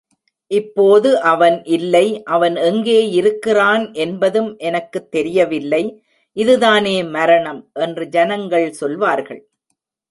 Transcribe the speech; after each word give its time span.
இப்போது 0.51 1.09
அவன் 1.23 1.57
இல்லை, 1.67 2.03
அவன் 2.27 2.55
எங்கேயிருக்கிறான் 2.61 3.85
என்பதும் 3.97 4.57
எனக்குத் 4.61 5.11
தெரியவில்லை 5.11 5.83
இதுதானே 6.37 6.97
மரணம்! 7.11 7.61
என்று 7.79 8.05
ஜனங்கள் 8.09 8.69
சொல்வார்கள். 8.73 9.41